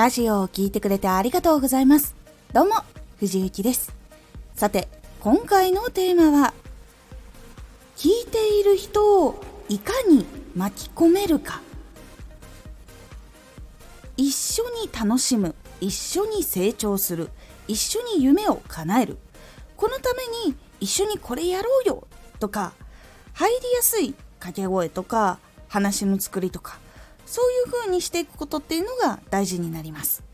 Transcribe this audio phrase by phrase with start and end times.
[0.00, 2.14] ラジオを聴いてくれてありがとうございます。
[2.54, 2.76] どうも、
[3.18, 3.92] 藤幸です。
[4.54, 4.88] さて、
[5.20, 6.54] 今回のテーマは、
[7.98, 10.24] 聞いている人をいかに
[10.56, 11.60] 巻き込めるか。
[14.16, 17.28] 一緒に楽しむ、一緒に成長する、
[17.68, 19.18] 一緒に夢を叶える。
[19.76, 22.08] このために一緒にこれやろうよ
[22.38, 22.72] とか、
[23.34, 25.38] 入りやすい掛け声とか、
[25.68, 26.78] 話の作りとか、
[27.30, 30.24] そういう風にしていくことっていうのが大事になります。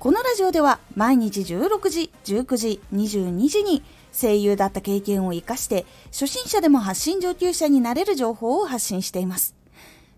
[0.00, 9.54] このラジオでは毎日16時19時22時に声優だった経験を生かして初心者でも発信上級者になれる情報を発信しています。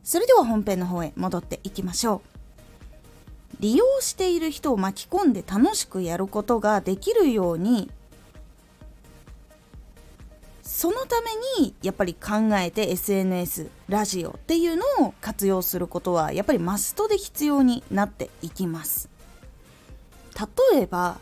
[0.03, 3.61] それでは本編の方へ戻っていきましょう。
[3.61, 7.91] 利用している人を巻き込んで楽しくやることができるように
[10.81, 11.29] そのため
[11.63, 19.11] にやっぱり考えて SNS ラジオっていうのを活用することはやっぱりマストで必要になっていきます。
[20.73, 21.19] 例えば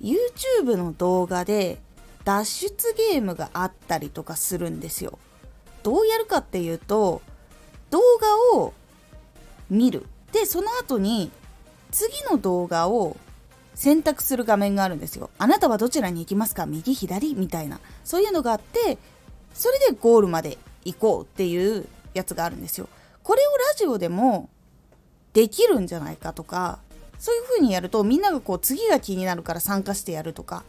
[0.00, 1.78] YouTube の動画で
[2.24, 5.18] 脱出ゲームがあったりとかするんですよ。
[5.82, 7.20] どうやるかっていうと
[7.90, 8.00] 動
[8.54, 8.72] 画を
[9.68, 10.06] 見る。
[10.32, 11.30] でその後に
[11.90, 13.18] 次の動画を
[13.76, 15.30] 選択する画面があるんですよ。
[15.38, 16.66] あなたはどちらに行きますか？
[16.66, 17.78] 右左みたいな。
[18.02, 18.98] そういうのがあって、
[19.54, 22.88] それでゴールまで行こうっていうやつがあるんですよ。
[23.22, 24.48] これをラジオでも
[25.34, 26.78] できるんじゃないかとか、
[27.18, 30.64] そういう風にやるとみんながこう次が気になるから参加してやるとか、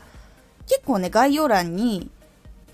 [0.67, 2.11] 結構ね、概要欄に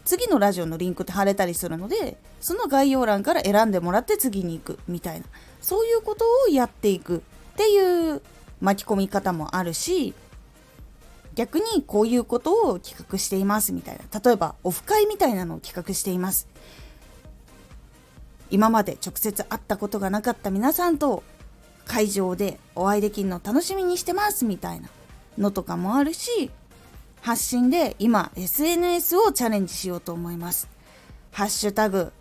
[0.03, 5.27] 次のラジオのリンクって貼れたりするので、その概要欄から選んでもらって次に行くみたいな、
[5.61, 7.21] そういうことをやっていくっ
[7.55, 8.21] ていう
[8.63, 10.13] 巻き込み方もあるし、
[11.35, 14.19] 逆にこういうことを企画していますみたいな。
[14.19, 16.47] 例えばオフ会みたいなのを企画しています。
[18.49, 21.23] 今まで直接会ったことがなかった皆さんと
[21.85, 24.89] 会場でお会いできるの楽しみにしてますみたいな
[25.37, 26.51] のとかもあるし
[27.21, 30.69] 発信で今 SNS をチャレンジしようと思います。
[31.31, 32.13] ハッシュタグ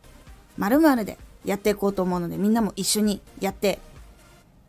[0.56, 3.78] 〇〇でやっていこうと思うのでみんなも一緒にやって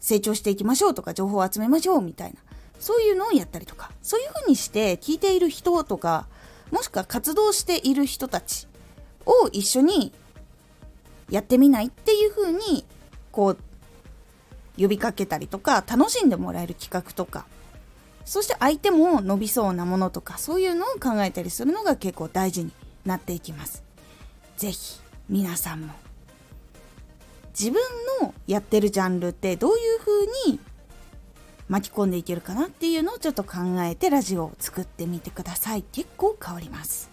[0.03, 2.35] 成長していきましょうとか情報を集めましょうみたいな。
[2.77, 3.89] そういうのをやったりとか。
[4.01, 6.27] そういうふうにして聞いている人とか
[6.71, 8.67] もしくは活動している人たち
[9.25, 10.11] を一緒に
[11.29, 12.83] やってみないっていうふうに
[13.31, 13.57] こう
[14.77, 17.45] 呼びかけたりとか楽しんでもらえる企画とか。
[18.25, 22.71] そして相手も伸びそうなものとかそういうのを考えたりするのが結構大事に
[23.05, 23.83] なっていきます。
[24.57, 24.99] 是非
[25.29, 25.93] 皆さんも
[27.57, 27.81] 自分
[28.21, 30.59] のやってるジャンルってどういうふうに
[31.69, 37.09] 巻き込んでいけるかなっていうのをちょっと考えてラジオを作ってみてください結構変わります。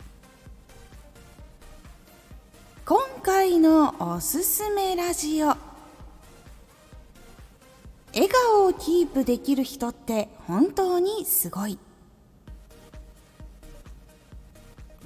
[2.84, 5.48] 今回のおすすめラジオ。
[8.12, 11.78] 笑顔をキープできる人って本当にすごい。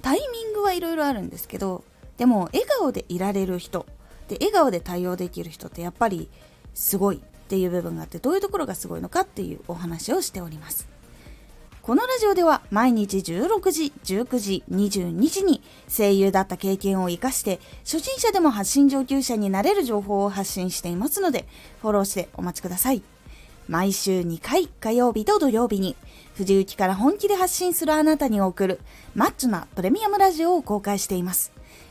[0.01, 1.83] タイミングはいろいろあるんですけど
[2.19, 3.87] でも笑顔でいられる人
[4.29, 6.29] で笑顔で対応できる人ってやっぱり
[6.75, 10.89] すごいっていう部分があってどういうところがすごいのかっていうお話をしております
[11.83, 21.47] このラジオでは毎日16時、19時、22時に声優だった経験を活かして初心者でも発信上級者になれる情報を発信していますので
[21.83, 23.03] フォローしてお待ちください。
[23.69, 25.97] 毎週2回火曜日と土曜日に
[26.37, 28.81] 藤雪から本気で発信するあなたに送る
[29.15, 31.53] マッチョなプレミアムラジオを公開しています。